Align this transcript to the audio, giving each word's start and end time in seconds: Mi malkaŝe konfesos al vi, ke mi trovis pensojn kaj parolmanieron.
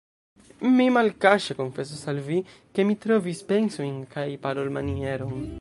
Mi 0.77 0.87
malkaŝe 0.95 1.57
konfesos 1.59 2.01
al 2.13 2.23
vi, 2.31 2.39
ke 2.75 2.89
mi 2.89 2.97
trovis 3.05 3.45
pensojn 3.53 4.03
kaj 4.17 4.29
parolmanieron. 4.49 5.41